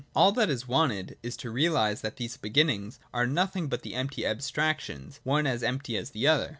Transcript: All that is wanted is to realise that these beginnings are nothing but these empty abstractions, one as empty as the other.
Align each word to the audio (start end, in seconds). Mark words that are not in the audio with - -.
All 0.15 0.31
that 0.31 0.49
is 0.49 0.67
wanted 0.67 1.15
is 1.21 1.37
to 1.37 1.51
realise 1.51 2.01
that 2.01 2.15
these 2.15 2.35
beginnings 2.35 2.97
are 3.13 3.27
nothing 3.27 3.67
but 3.67 3.83
these 3.83 3.93
empty 3.93 4.25
abstractions, 4.25 5.19
one 5.23 5.45
as 5.45 5.61
empty 5.61 5.95
as 5.95 6.09
the 6.09 6.25
other. 6.27 6.49